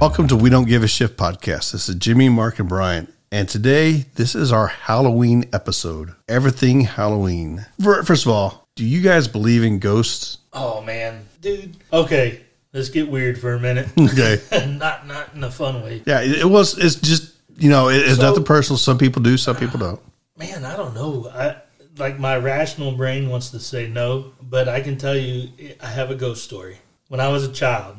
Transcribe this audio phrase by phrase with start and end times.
[0.00, 1.72] Welcome to We Don't Give a Shift podcast.
[1.72, 3.12] This is Jimmy, Mark, and Brian.
[3.32, 6.14] And today, this is our Halloween episode.
[6.28, 7.66] Everything Halloween.
[7.82, 10.38] Fir- First of all, do you guys believe in ghosts?
[10.52, 11.76] Oh man, dude.
[11.92, 12.40] Okay,
[12.72, 13.88] let's get weird for a minute.
[13.98, 14.40] Okay.
[14.78, 16.02] not not in a fun way.
[16.06, 18.78] Yeah, it it was, it's just, you know, it, it's So- nothing personal.
[18.78, 20.00] Some people do, some people don't.
[20.36, 21.30] Man, I don't know.
[21.34, 21.56] I
[21.98, 25.48] like my rational brain wants to say no, but I can tell you,
[25.80, 26.78] I have a ghost story.
[27.08, 27.96] When I was a child,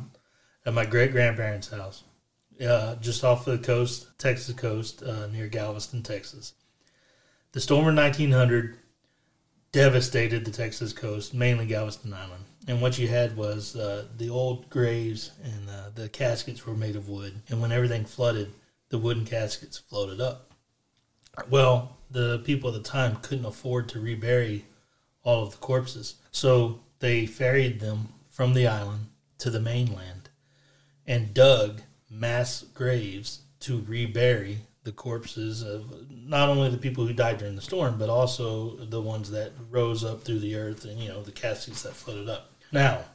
[0.67, 2.03] at my great grandparents' house,
[2.61, 6.53] uh, just off the coast, Texas coast, uh, near Galveston, Texas.
[7.53, 8.77] The storm of 1900
[9.71, 12.43] devastated the Texas coast, mainly Galveston Island.
[12.67, 16.97] And what you had was uh, the old graves and uh, the caskets were made
[16.97, 17.41] of wood.
[17.47, 18.51] And when everything flooded,
[18.89, 20.51] the wooden caskets floated up.
[21.49, 24.65] Well, the people at the time couldn't afford to rebury
[25.23, 26.15] all of the corpses.
[26.31, 29.07] So they ferried them from the island
[29.37, 30.26] to the mainland
[31.07, 37.37] and dug mass graves to rebury the corpses of not only the people who died
[37.37, 41.09] during the storm, but also the ones that rose up through the earth and, you
[41.09, 42.51] know, the caskets that floated up.
[42.71, 43.05] Now,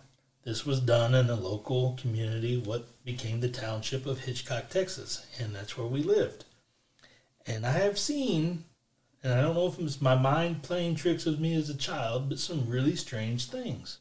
[0.45, 5.55] this was done in a local community, what became the township of Hitchcock, Texas, and
[5.55, 6.45] that's where we lived.
[7.47, 8.65] And I have seen,
[9.23, 12.29] and I don't know if it's my mind playing tricks with me as a child,
[12.29, 13.99] but some really strange things.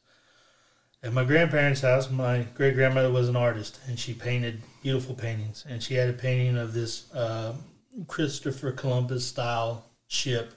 [1.03, 5.65] At my grandparents' house, my great grandmother was an artist, and she painted beautiful paintings.
[5.67, 7.53] And she had a painting of this uh,
[8.07, 10.53] Christopher Columbus style ship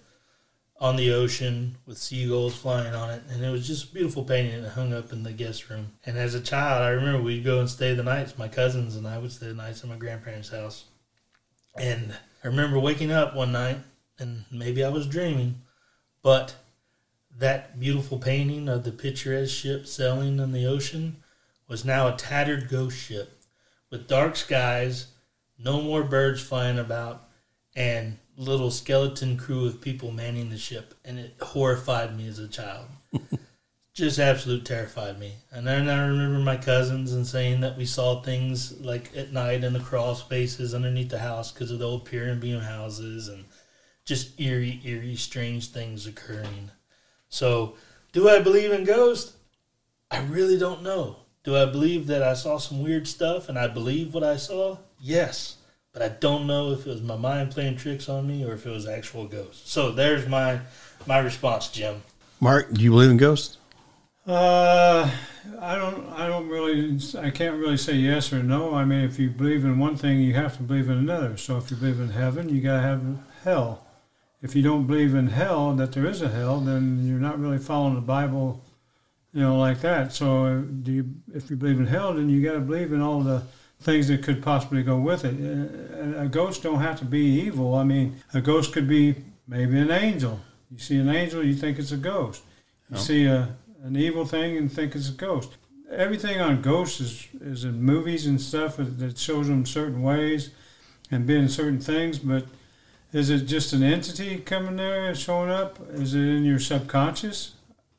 [0.79, 4.63] on the ocean with seagulls flying on it, and it was just a beautiful painting.
[4.63, 5.93] It hung up in the guest room.
[6.05, 8.37] And as a child, I remember we'd go and stay the nights.
[8.37, 10.85] My cousins and I would stay the nights at my grandparents' house.
[11.77, 13.79] And I remember waking up one night,
[14.19, 15.63] and maybe I was dreaming,
[16.23, 16.55] but
[17.39, 21.17] that beautiful painting of the picturesque ship sailing in the ocean
[21.69, 23.41] was now a tattered ghost ship
[23.91, 25.09] with dark skies,
[25.59, 27.29] no more birds flying about,
[27.77, 30.95] and little skeleton crew of people manning the ship.
[31.05, 32.87] And it horrified me as a child.
[33.95, 35.35] Just absolute terrified me.
[35.53, 39.63] And then I remember my cousins and saying that we saw things like at night
[39.63, 43.29] in the crawl spaces underneath the house because of the old pier and beam houses
[43.29, 43.45] and
[44.05, 46.73] just eerie, eerie, strange things occurring.
[47.35, 47.75] So,
[48.13, 49.33] do I believe in ghosts?
[50.09, 51.17] I really don't know.
[51.43, 54.79] Do I believe that I saw some weird stuff and I believe what I saw?
[55.01, 55.57] Yes.
[55.93, 58.67] But I don't know if it was my mind playing tricks on me or if
[58.67, 59.69] it was actual ghosts.
[59.69, 60.61] So there's my
[61.09, 62.05] my response, Jim.
[62.39, 63.59] Mark, do you believe in ghosts?
[64.25, 65.11] Uh,
[65.61, 66.09] I don't.
[66.11, 67.01] I don't really.
[67.19, 68.75] I can't really say yes or no.
[68.75, 71.37] I mean, if you believe in one thing, you have to believe in another.
[71.37, 73.03] So if you believe in heaven, you gotta have
[73.43, 73.84] hell.
[74.45, 77.57] If you don't believe in hell, that there is a hell, then you're not really
[77.57, 78.63] following the Bible,
[79.33, 80.13] you know, like that.
[80.13, 81.05] So do you?
[81.35, 83.43] If you believe in hell, then you gotta believe in all the
[83.81, 85.35] things that could possibly go with it.
[85.35, 87.75] Uh, A ghost don't have to be evil.
[87.75, 89.17] I mean, a ghost could be
[89.49, 90.41] maybe an angel.
[90.71, 92.43] You see an angel, you think it's a ghost.
[92.91, 95.57] You see a an evil thing and think it's a ghost.
[95.91, 100.51] Everything on ghosts is, is in movies and stuff that shows them certain ways
[101.11, 102.45] and being certain things, but
[103.15, 105.79] is it just an entity coming there and showing up?
[105.93, 107.53] Is it in your subconscious?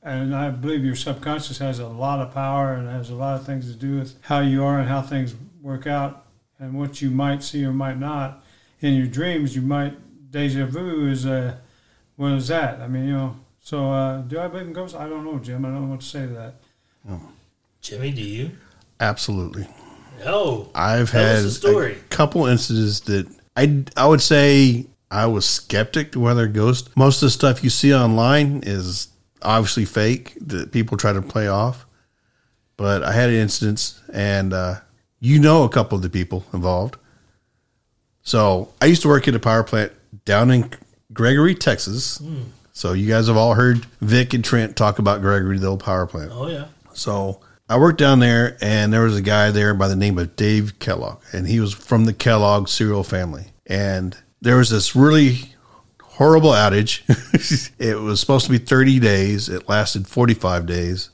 [0.04, 3.46] And I believe your subconscious has a lot of power and has a lot of
[3.46, 6.26] things to do with how you are and how things work out
[6.60, 8.44] and what you might see or might not.
[8.82, 9.94] In your dreams, you might,
[10.32, 11.56] deja vu is, uh,
[12.18, 12.82] what is that?
[12.82, 14.98] I mean, you know, so uh, do I believe in ghosts?
[14.98, 15.64] I don't know, Jim.
[15.66, 16.56] I don't know what to say to that.
[17.82, 18.52] Jimmy, do you?
[19.00, 19.66] Absolutely.
[20.24, 20.70] No.
[20.76, 21.94] I've Tell us had the story.
[21.94, 26.96] a couple instances that I I would say I was skeptic to whether ghost.
[26.98, 29.08] Most of the stuff you see online is
[29.42, 31.86] obviously fake that people try to play off.
[32.76, 34.76] But I had an instance, and uh,
[35.22, 36.98] you know a couple of the people involved.
[38.24, 39.94] So I used to work at a power plant
[40.26, 40.70] down in
[41.14, 42.22] Gregory, Texas.
[42.74, 46.06] So you guys have all heard Vic and Trent talk about Gregory, the old power
[46.06, 46.32] plant.
[46.34, 46.66] Oh yeah.
[46.94, 47.40] So
[47.70, 50.78] I worked down there, and there was a guy there by the name of Dave
[50.80, 53.46] Kellogg, and he was from the Kellogg cereal family.
[53.66, 55.56] And there was this really
[56.04, 57.02] horrible outage.
[57.80, 61.10] it was supposed to be 30 days, it lasted 45 days.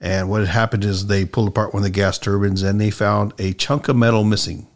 [0.00, 2.90] And what had happened is they pulled apart one of the gas turbines and they
[2.90, 4.66] found a chunk of metal missing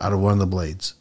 [0.00, 0.94] out of one of the blades.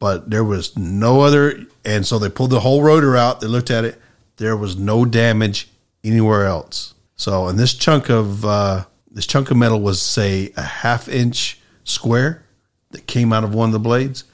[0.00, 3.40] But there was no other, and so they pulled the whole rotor out.
[3.40, 4.00] They looked at it.
[4.38, 5.68] There was no damage
[6.02, 6.94] anywhere else.
[7.14, 11.60] So, and this chunk of uh, this chunk of metal was say a half inch
[11.84, 12.44] square
[12.90, 14.24] that came out of one of the blades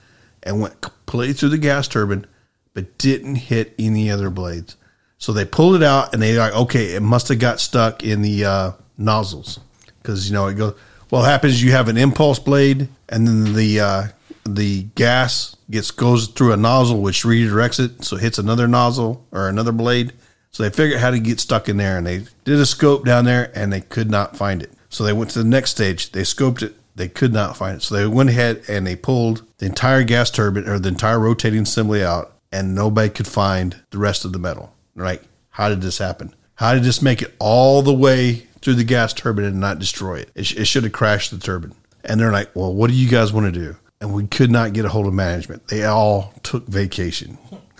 [0.42, 2.26] and went completely through the gas turbine,
[2.74, 4.76] but didn't hit any other blades.
[5.18, 8.22] So they pulled it out and they like, okay, it must have got stuck in
[8.22, 9.60] the uh, nozzles
[10.00, 10.74] because you know it goes
[11.10, 14.02] Well, What happens you have an impulse blade, and then the uh,
[14.44, 19.26] the gas gets goes through a nozzle which redirects it, so it hits another nozzle
[19.32, 20.12] or another blade.
[20.50, 23.26] So they figured how to get stuck in there, and they did a scope down
[23.26, 24.72] there, and they could not find it.
[24.88, 26.12] So they went to the next stage.
[26.12, 26.74] They scoped it.
[26.98, 27.82] They could not find it.
[27.82, 31.62] So they went ahead and they pulled the entire gas turbine or the entire rotating
[31.62, 34.74] assembly out, and nobody could find the rest of the metal.
[34.94, 35.22] Right?
[35.50, 36.34] How did this happen?
[36.56, 40.18] How did this make it all the way through the gas turbine and not destroy
[40.18, 40.30] it?
[40.34, 41.74] It, sh- it should have crashed the turbine.
[42.04, 43.76] And they're like, well, what do you guys want to do?
[44.00, 45.68] And we could not get a hold of management.
[45.68, 47.38] They all took vacation.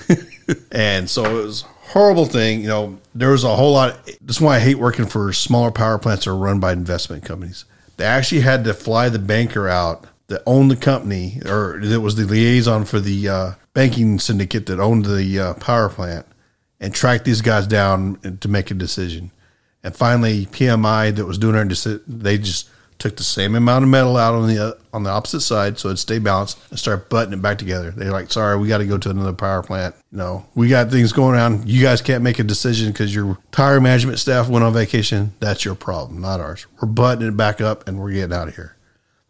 [0.73, 2.61] and so it was a horrible thing.
[2.61, 3.99] You know, there was a whole lot.
[4.21, 7.65] That's why I hate working for smaller power plants that are run by investment companies.
[7.99, 12.15] They actually had to fly the banker out that owned the company, or that was
[12.15, 16.25] the liaison for the uh, banking syndicate that owned the uh, power plant,
[16.81, 19.33] and track these guys down to make a decision.
[19.83, 24.17] And finally, PMI that was doing deci- they just took the same amount of metal
[24.17, 27.39] out on the uh, on the opposite side so it'd stay balanced and start buttoning
[27.39, 27.91] it back together.
[27.91, 29.95] They're like, "Sorry, we got to go to another power plant.
[30.11, 31.67] Know, we got things going on.
[31.67, 35.33] You guys can't make a decision because your tire management staff went on vacation.
[35.41, 36.67] That's your problem, not ours.
[36.81, 38.75] We're buttoning it back up and we're getting out of here."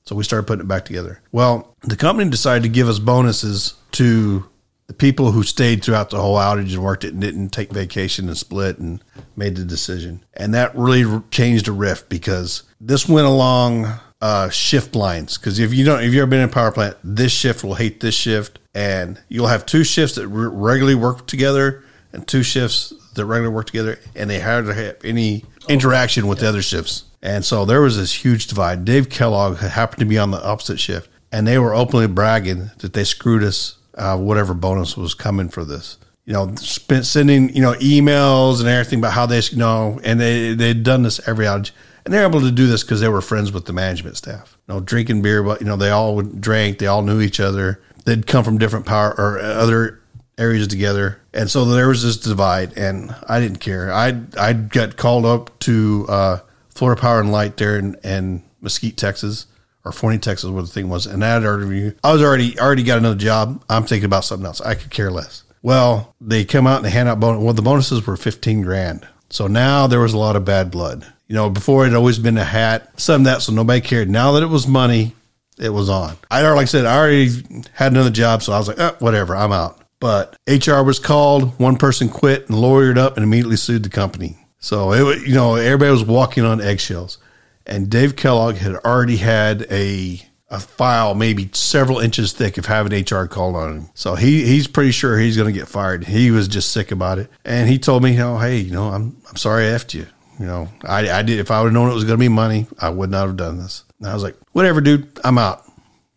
[0.04, 1.20] So we started putting it back together.
[1.32, 4.48] Well, the company decided to give us bonuses to
[4.88, 8.26] the people who stayed throughout the whole outage and worked it and didn't take vacation
[8.26, 9.05] and split and
[9.37, 10.25] made the decision.
[10.35, 13.87] And that really changed a rift because this went along
[14.20, 15.37] uh, shift lines.
[15.38, 17.75] Because if you don't, if you've ever been in a power plant, this shift will
[17.75, 22.43] hate this shift, and you'll have two shifts that re- regularly work together and two
[22.43, 27.05] shifts that regularly work together, and they hardly have any interaction with the other shifts.
[27.23, 28.85] And so there was this huge divide.
[28.85, 32.94] Dave Kellogg happened to be on the opposite shift, and they were openly bragging that
[32.94, 35.98] they screwed us uh, whatever bonus was coming for this.
[36.24, 40.20] You know, spent sending you know emails and everything about how they you know, and
[40.20, 41.70] they they'd done this every outage,
[42.04, 44.56] and they're able to do this because they were friends with the management staff.
[44.68, 47.40] You know, drinking beer, but you know they all would drank, they all knew each
[47.40, 47.82] other.
[48.04, 50.02] They'd come from different power or other
[50.36, 53.92] areas together, and so there was this divide, and I didn't care.
[53.92, 58.98] I I got called up to uh, Florida Power and Light there in, in Mesquite,
[58.98, 59.46] Texas
[59.88, 61.06] or Forney, Texas, what the thing was.
[61.06, 63.64] And I had already, I was already, already got another job.
[63.70, 64.61] I'm thinking about something else.
[64.61, 65.44] I could care less.
[65.62, 67.43] Well, they come out and they hand out bonus.
[67.43, 69.08] Well, the bonuses were 15 grand.
[69.31, 71.06] So now there was a lot of bad blood.
[71.26, 74.11] You know, before it had always been a hat, some that, so nobody cared.
[74.11, 75.14] Now that it was money,
[75.58, 76.17] it was on.
[76.31, 77.29] I already, like I said, I already
[77.73, 79.81] had another job, so I was like, oh, whatever, I'm out.
[80.00, 84.38] But HR was called, one person quit and lawyered up and immediately sued the company.
[84.61, 87.19] So it, you know, everybody was walking on eggshells
[87.68, 93.04] and Dave Kellogg had already had a a file maybe several inches thick of having
[93.04, 93.88] HR called on him.
[93.94, 96.04] So he he's pretty sure he's going to get fired.
[96.04, 99.16] He was just sick about it, and he told me, know, hey, you know, I'm
[99.28, 100.06] I'm sorry I effed you.
[100.40, 102.28] You know, I I did if I would have known it was going to be
[102.28, 103.84] money, I would not have done this.
[103.98, 105.64] And I was like, whatever, dude, I'm out.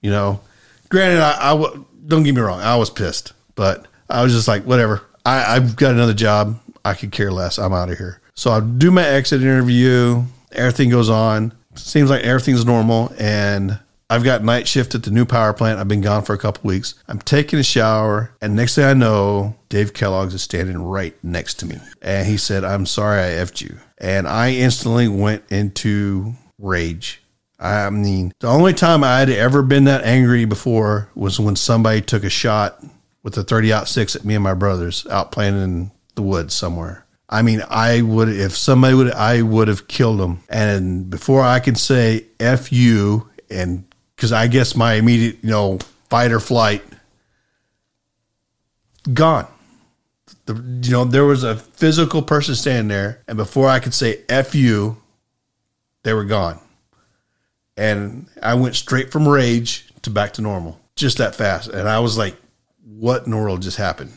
[0.02, 0.42] You know,
[0.90, 1.54] granted, I,
[2.08, 5.02] don't get me wrong, I was pissed, but I was just like, whatever.
[5.26, 6.60] I, I've got another job.
[6.84, 7.60] I could care less.
[7.60, 8.22] I'm out of here.
[8.34, 10.24] So I do my exit interview.
[10.52, 11.54] Everything goes on.
[11.76, 13.14] Seems like everything's normal.
[13.18, 15.80] And I've got night shift at the new power plant.
[15.80, 16.96] I've been gone for a couple weeks.
[17.08, 18.36] I'm taking a shower.
[18.42, 21.78] And next thing I know, Dave Kellogg's is standing right next to me.
[22.02, 23.78] And he said, I'm sorry I effed you.
[23.98, 27.22] And I instantly went into rage.
[27.58, 32.02] I mean, the only time I had ever been that angry before was when somebody
[32.02, 32.84] took a shot
[33.24, 37.01] with a 30 six at me and my brothers out playing in the woods somewhere.
[37.32, 40.44] I mean, I would if somebody would I would have killed them.
[40.50, 43.86] And before I can say "f you," and
[44.16, 46.84] because I guess my immediate you know fight or flight
[49.14, 49.48] gone.
[50.46, 54.24] The, you know, there was a physical person standing there, and before I could say
[54.28, 54.98] "f you,"
[56.04, 56.60] they were gone.
[57.78, 61.70] And I went straight from rage to back to normal, just that fast.
[61.70, 62.36] And I was like,
[62.84, 64.12] "What in the world just happened?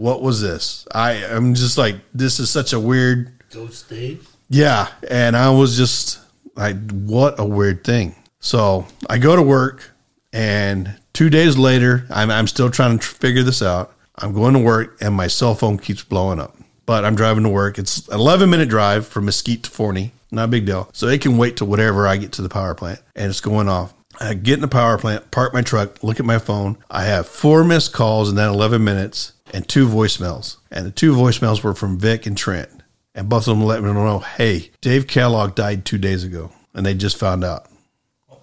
[0.00, 4.26] What was this?" I am just like, "This is such a weird." Ghost Dave.
[4.48, 6.18] Yeah, and I was just
[6.56, 8.16] like, what a weird thing.
[8.40, 9.92] So I go to work,
[10.32, 13.94] and two days later, I'm, I'm still trying to figure this out.
[14.16, 16.56] I'm going to work, and my cell phone keeps blowing up.
[16.84, 17.78] But I'm driving to work.
[17.78, 20.12] It's an 11 minute drive from Mesquite to Forney.
[20.32, 20.90] Not a big deal.
[20.92, 23.68] So it can wait till whatever I get to the power plant, and it's going
[23.68, 23.94] off.
[24.18, 26.76] I get in the power plant, park my truck, look at my phone.
[26.90, 30.56] I have four missed calls in that 11 minutes and two voicemails.
[30.70, 32.70] And the two voicemails were from Vic and Trent.
[33.14, 36.52] And both of them let me know, hey, Dave Kellogg died two days ago.
[36.74, 37.66] And they just found out.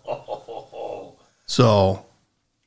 [1.49, 2.05] So,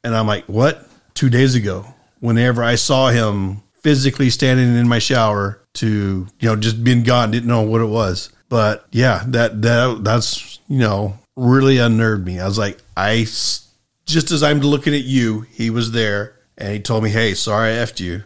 [0.02, 0.88] and I'm like, what?
[1.12, 1.84] Two days ago.
[2.20, 7.30] Whenever I saw him physically standing in my shower to, you know, just being gone,
[7.30, 8.32] didn't know what it was.
[8.48, 12.40] But yeah, that, that, that's, you know, really unnerved me.
[12.40, 13.26] I was like, I,
[14.06, 17.72] just as I'm looking at you, he was there and he told me, "Hey, sorry
[17.72, 18.22] I effed you,"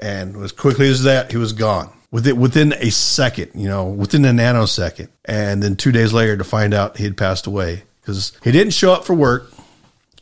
[0.00, 1.92] and as quickly as that, he was gone.
[2.10, 6.44] Within within a second, you know, within a nanosecond, and then two days later to
[6.44, 9.52] find out he had passed away because he didn't show up for work,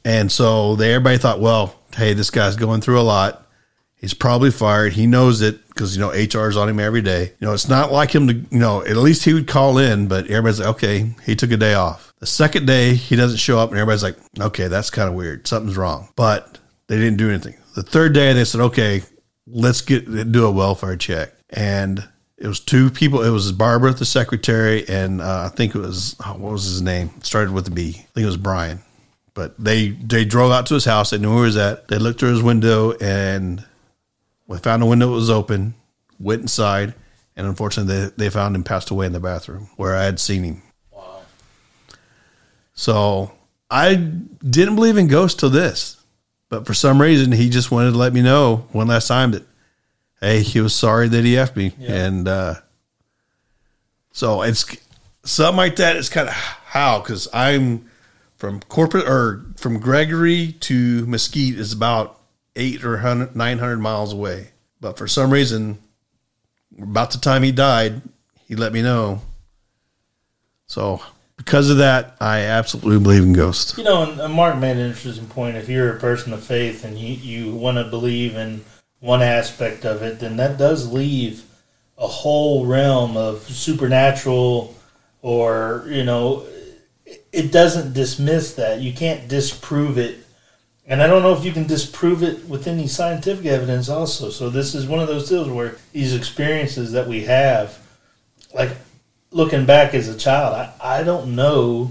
[0.04, 3.47] and so they everybody thought, well, hey, this guy's going through a lot.
[3.97, 4.92] He's probably fired.
[4.92, 7.32] He knows it because you know HR's on him every day.
[7.40, 8.85] You know, it's not like him to you know.
[8.85, 12.12] At least he would call in, but everybody's like, okay, he took a day off.
[12.18, 15.47] The second day he doesn't show up, and everybody's like, okay, that's kind of weird.
[15.47, 16.08] Something's wrong.
[16.16, 16.58] But
[16.88, 17.56] they didn't do anything.
[17.75, 19.02] The third day they said, okay,
[19.50, 23.22] let's get do a welfare check, and it was two people.
[23.22, 26.82] It was Barbara, the secretary, and uh, I think it was oh, what was his
[26.82, 27.10] name?
[27.16, 27.90] It started with a B.
[27.90, 28.80] I think it was Brian.
[29.34, 31.10] But they they drove out to his house.
[31.10, 31.88] They knew where he was at.
[31.88, 33.64] They looked through his window and
[34.46, 35.74] we found a window that was open.
[36.18, 36.94] Went inside,
[37.36, 40.42] and unfortunately, they, they found him passed away in the bathroom where I had seen
[40.42, 40.62] him.
[40.90, 41.20] Wow.
[42.74, 43.30] So
[43.70, 45.97] I didn't believe in ghosts till this,
[46.48, 49.44] but for some reason, he just wanted to let me know one last time that
[50.20, 51.94] hey, he was sorry that he effed me, Yeah.
[52.06, 52.54] and uh,
[54.12, 54.64] so it's
[55.24, 55.96] something like that.
[55.96, 57.88] It's kind of how because I'm
[58.36, 62.18] from corporate or from Gregory to Mesquite is about
[62.56, 62.98] eight or
[63.34, 64.48] 900 miles away.
[64.80, 65.78] But for some reason,
[66.80, 68.02] about the time he died,
[68.46, 69.22] he let me know.
[70.66, 71.00] So
[71.38, 73.78] because of that, I absolutely believe in ghosts.
[73.78, 75.57] You know, and, Mark made an interesting point.
[75.57, 78.64] If you're a person of faith and you, you want to believe in
[79.00, 81.45] one aspect of it, then that does leave
[81.97, 84.76] a whole realm of supernatural
[85.23, 86.45] or, you know,
[87.33, 88.80] it doesn't dismiss that.
[88.80, 90.18] You can't disprove it.
[90.87, 94.30] And I don't know if you can disprove it with any scientific evidence also.
[94.30, 97.78] So this is one of those deals where these experiences that we have,
[98.52, 98.71] like
[99.30, 101.90] looking back as a child, I, I don't know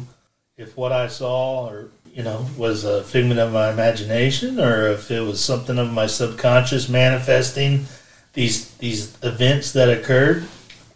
[0.58, 5.12] if what I saw or you know was a figment of my imagination or if
[5.12, 7.86] it was something of my subconscious manifesting
[8.34, 10.46] these these events that occurred.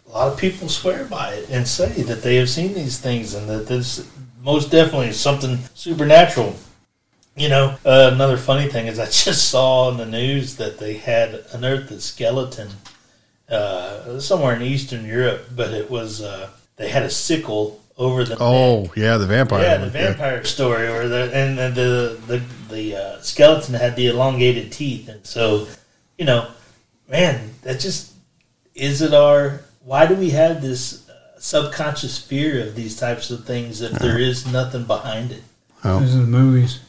[0.06, 3.34] A lot of people swear by it and say that they have seen these things
[3.34, 4.06] and that this
[4.42, 6.56] most definitely is something supernatural.
[7.34, 10.94] You know, uh, another funny thing is I just saw in the news that they
[10.94, 12.68] had unearthed a skeleton
[13.52, 18.30] uh, somewhere in Eastern Europe, but it was uh, they had a sickle over the
[18.30, 18.38] neck.
[18.40, 19.62] Oh yeah, the vampire.
[19.62, 21.68] Yeah, the vampire story, or the and the
[22.28, 25.66] the the, the uh, skeleton had the elongated teeth, and so
[26.18, 26.48] you know,
[27.08, 28.12] man, that just
[28.74, 33.44] is it our why do we have this uh, subconscious fear of these types of
[33.44, 35.42] things if there is nothing behind it?
[35.84, 35.98] Oh.
[36.00, 36.80] This is the movies.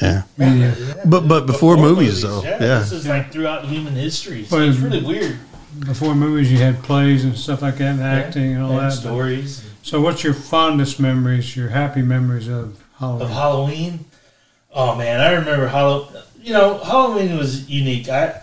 [0.00, 0.22] Yeah.
[0.36, 0.74] Media.
[1.06, 2.58] But- but before movies, though, yeah.
[2.58, 4.44] this is like throughout human history.
[4.44, 5.38] So Well, it's really weird.
[5.80, 8.92] Before movies, you had plays and stuff like that, and acting and all And that.
[8.92, 13.30] stories So, what's your fondest memories, your happy memories of of Halloween?
[13.30, 14.04] Halloween.
[14.72, 16.22] Oh man, I remember Halloween.
[16.40, 18.08] You know, Halloween was unique.
[18.08, 18.42] I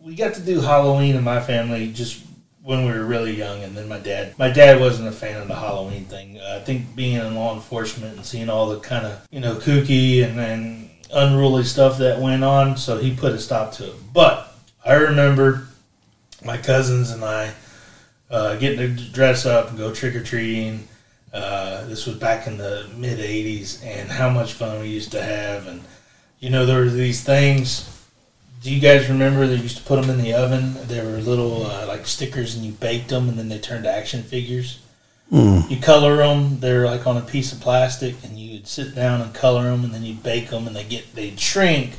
[0.00, 2.24] we got to do Halloween in my family just
[2.62, 4.38] when we were really young, and then my dad.
[4.38, 6.38] My dad wasn't a fan of the Halloween thing.
[6.38, 9.54] Uh, I think being in law enforcement and seeing all the kind of you know
[9.54, 13.94] kooky and, and unruly stuff that went on, so he put a stop to it.
[14.12, 14.54] But
[14.84, 15.67] I remember
[16.44, 17.52] my cousins and I
[18.30, 20.86] uh, getting to dress up and go trick or treating.
[21.32, 25.22] Uh, this was back in the mid 80s, and how much fun we used to
[25.22, 25.66] have.
[25.66, 25.82] And,
[26.40, 27.94] you know, there were these things.
[28.62, 30.74] Do you guys remember they used to put them in the oven?
[30.88, 33.90] They were little, uh, like stickers, and you baked them, and then they turned to
[33.90, 34.80] action figures.
[35.30, 35.70] Mm.
[35.70, 39.34] You color them, they're like on a piece of plastic, and you'd sit down and
[39.34, 41.92] color them, and then you'd bake them, and they get they'd shrink,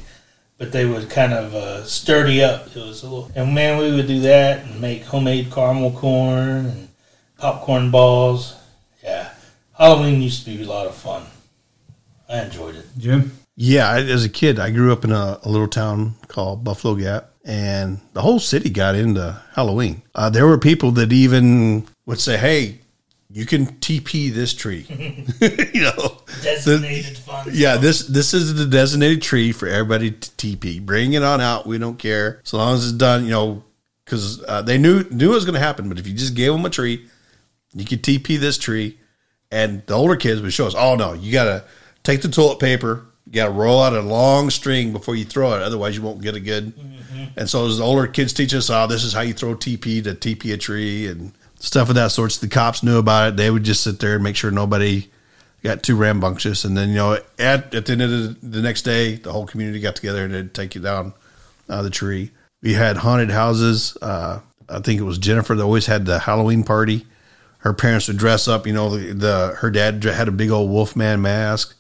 [0.60, 2.68] but they would kind of uh, sturdy up.
[2.68, 6.66] It was a little, and man, we would do that and make homemade caramel corn
[6.68, 6.90] and
[7.38, 8.56] popcorn balls.
[9.02, 9.34] Yeah,
[9.76, 11.24] Halloween used to be a lot of fun.
[12.28, 12.86] I enjoyed it.
[12.98, 13.32] Jim?
[13.56, 16.96] Yeah, I, as a kid, I grew up in a, a little town called Buffalo
[16.96, 20.02] Gap, and the whole city got into Halloween.
[20.14, 22.80] Uh, there were people that even would say, "Hey,
[23.32, 24.86] you can TP this tree,"
[25.74, 26.18] you know.
[26.42, 27.48] Designated fun.
[27.52, 30.84] Yeah, this this is the designated tree for everybody to TP.
[30.84, 31.68] Bring it on out.
[31.68, 33.26] We don't care so long as it's done.
[33.26, 33.64] You know,
[34.06, 35.90] because uh, they knew knew it was going to happen.
[35.90, 37.08] But if you just gave them a tree,
[37.74, 39.00] you could TP this tree,
[39.52, 40.76] and the older kids would show us.
[40.76, 41.66] Oh no, you got to
[42.04, 43.06] take the toilet paper.
[43.26, 45.62] You got to roll out a long string before you throw it.
[45.62, 46.74] Otherwise, you won't get a good.
[47.36, 50.04] And so as the older kids teach us, oh, this is how you throw TP
[50.04, 52.32] to TP a tree and stuff of that sort.
[52.32, 53.38] So the cops knew about it.
[53.38, 55.10] They would just sit there and make sure nobody
[55.64, 56.66] got too rambunctious.
[56.66, 59.46] And then, you know, at, at the end of the, the next day, the whole
[59.46, 61.14] community got together and they'd take you down
[61.68, 62.32] uh, the tree.
[62.62, 63.98] We had haunted houses.
[64.02, 67.06] Uh, I think it was Jennifer that always had the Halloween party
[67.60, 68.66] her parents would dress up.
[68.66, 71.76] You know, the, the her dad had a big old Wolfman mask,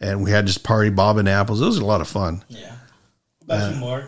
[0.00, 1.60] and we had just party bobbing apples.
[1.60, 2.44] It was a lot of fun.
[2.48, 2.74] Yeah.
[3.44, 4.04] What about you, Mark?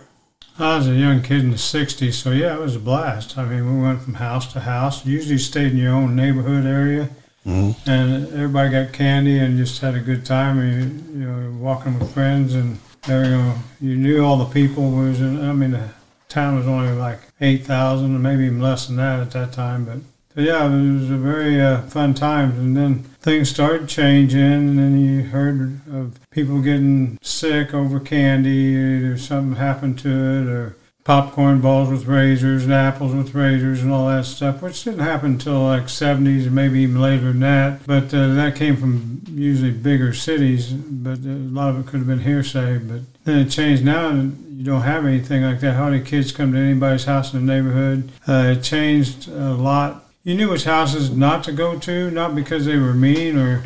[0.58, 3.36] I was a young kid in the '60s, so yeah, it was a blast.
[3.36, 5.04] I mean, we went from house to house.
[5.04, 7.10] Usually, stayed in your own neighborhood area,
[7.46, 7.90] Mm-hmm.
[7.90, 10.58] and everybody got candy and just had a good time.
[10.58, 14.84] You, you know, walking with friends, and there you know, you knew all the people.
[15.04, 15.90] It was in, I mean, the
[16.28, 19.98] town was only like eight thousand, maybe even less than that at that time, but.
[20.34, 24.78] So yeah, it was a very uh, fun time, and then things started changing, and
[24.78, 30.76] then you heard of people getting sick over candy, or something happened to it, or
[31.04, 35.32] popcorn balls with razors and apples with razors and all that stuff, which didn't happen
[35.32, 37.86] until like 70s or maybe even later than that.
[37.86, 42.06] But uh, that came from usually bigger cities, but a lot of it could have
[42.06, 42.78] been hearsay.
[42.78, 45.74] But then it changed now, and you don't have anything like that.
[45.74, 48.10] Hardly kids come to anybody's house in the neighborhood.
[48.26, 50.03] Uh, it changed a lot.
[50.24, 53.62] You knew which houses not to go to, not because they were mean or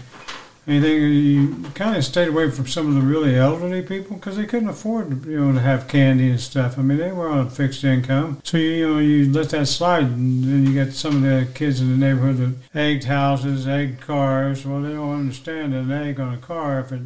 [0.66, 1.02] anything.
[1.02, 4.68] You kind of stayed away from some of the really elderly people because they couldn't
[4.68, 6.76] afford, you know, to have candy and stuff.
[6.76, 10.02] I mean, they were on a fixed income, so you, know you let that slide,
[10.02, 12.38] and then you got some of the kids in the neighborhood
[12.72, 14.66] that egged houses, egged cars.
[14.66, 17.02] Well, they don't understand that an egg on a car, if it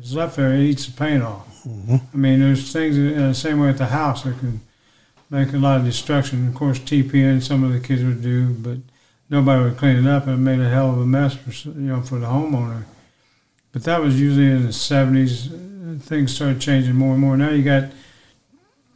[0.00, 1.66] is left there, it eats the paint off.
[1.66, 4.60] I mean, there's things uh, the same way at the house that can
[5.34, 6.46] make a lot of destruction.
[6.46, 8.78] Of course, TPN some of the kids would do, but
[9.28, 11.88] nobody would clean it up, and it made a hell of a mess for you
[11.88, 12.84] know for the homeowner.
[13.72, 15.52] But that was usually in the seventies.
[16.00, 17.36] Things started changing more and more.
[17.36, 17.90] Now you got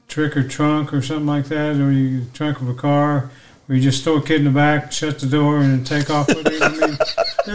[0.06, 3.30] trick or trunk or something like that, or you trunk of a car,
[3.68, 6.26] where you just throw a kid in the back, shut the door, and take off
[6.26, 6.62] with it.
[6.62, 6.98] I mean,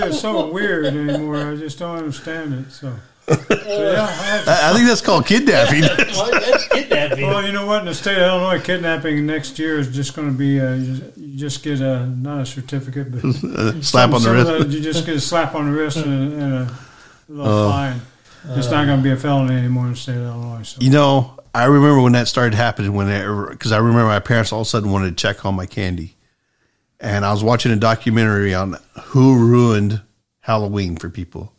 [0.08, 1.38] it's so weird anymore.
[1.52, 2.72] I just don't understand it.
[2.72, 2.94] So,
[3.26, 5.82] but yeah, I I, I think that's called kidnapping.
[6.14, 7.26] Well, that's kidnapping.
[7.28, 7.80] Well, you know what?
[7.80, 11.36] In the state of Illinois, kidnapping next year is just going to be uh, you
[11.36, 14.70] just- get a not a certificate, but Uh, Slap on the some of wrist.
[14.70, 16.78] You just get a slap on the wrist and, a- and a
[17.28, 17.70] little Oh.
[17.72, 18.02] fine.
[18.50, 20.64] It's not going to be a felony anymore in the state of Illinois.
[20.64, 20.78] So.
[20.82, 22.94] You know, I remember when that started happening.
[22.94, 23.08] When
[23.50, 26.16] because I remember my parents all of a sudden wanted to check on my candy,
[27.00, 30.02] and I was watching a documentary on who ruined
[30.42, 31.54] Halloween for people,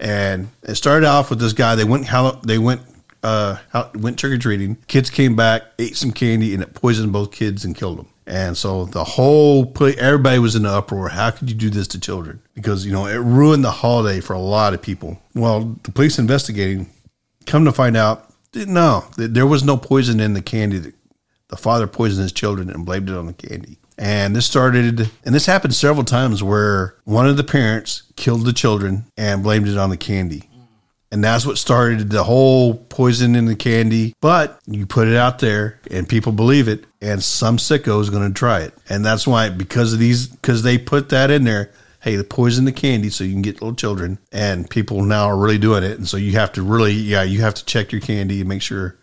[0.00, 1.74] and it started off with this guy.
[1.74, 2.06] They went
[2.42, 2.82] they went
[3.22, 3.58] uh
[3.94, 4.76] went trick or treating.
[4.88, 8.08] Kids came back, ate some candy, and it poisoned both kids and killed them.
[8.26, 11.08] And so the whole pla everybody was in an uproar.
[11.08, 12.40] How could you do this to children?
[12.54, 15.20] Because you know it ruined the holiday for a lot of people.
[15.34, 16.90] Well, the police investigating
[17.46, 20.78] come to find out, no, there was no poison in the candy.
[20.78, 20.92] The-
[21.48, 23.76] The father poisoned his children and blamed it on the candy.
[23.98, 28.54] And this started, and this happened several times where one of the parents killed the
[28.54, 30.48] children and blamed it on the candy.
[31.10, 34.14] And that's what started the whole poison in the candy.
[34.22, 38.26] But you put it out there and people believe it, and some sicko is going
[38.26, 38.72] to try it.
[38.88, 41.70] And that's why, because of these, because they put that in there,
[42.02, 44.18] hey, the poison the candy so you can get little children.
[44.32, 45.98] And people now are really doing it.
[45.98, 48.60] And so you have to really, yeah, you have to check your candy and make
[48.62, 48.98] sure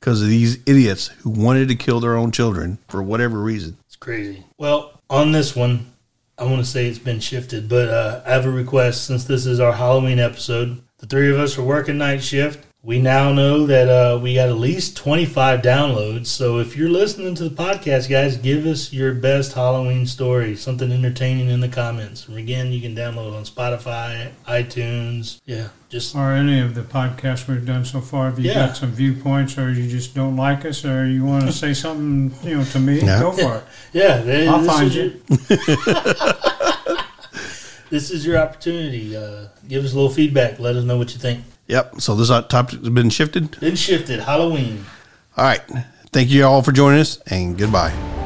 [0.00, 3.76] because of these idiots who wanted to kill their own children for whatever reason.
[3.86, 4.44] It's crazy.
[4.58, 5.92] Well, on this one,
[6.38, 9.46] I want to say it's been shifted, but uh, I have a request since this
[9.46, 10.82] is our Halloween episode.
[10.98, 12.66] The three of us are working night shift.
[12.82, 16.28] We now know that uh, we got at least 25 downloads.
[16.28, 20.90] So if you're listening to the podcast, guys, give us your best Halloween story, something
[20.90, 22.26] entertaining in the comments.
[22.26, 25.42] And again, you can download on Spotify, iTunes.
[25.44, 28.30] Yeah, just or any of the podcasts we've done so far.
[28.30, 28.68] If you Yeah.
[28.68, 32.32] got some viewpoints, or you just don't like us, or you want to say something,
[32.48, 33.20] you know, to me, Yeah.
[33.20, 33.64] go for it.
[33.92, 34.22] yeah.
[34.22, 35.02] th- I'll find you.
[35.02, 35.38] your-
[37.90, 39.14] this is your opportunity.
[39.14, 40.58] Uh, give us a little feedback.
[40.58, 41.44] Let us know what you think.
[41.70, 42.00] Yep.
[42.00, 43.58] So this topic has been shifted.
[43.60, 44.84] Been shifted Halloween.
[45.36, 45.62] All right.
[46.12, 48.19] Thank you all for joining us and goodbye.